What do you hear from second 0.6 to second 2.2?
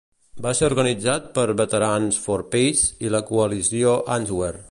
organitzat per Veterans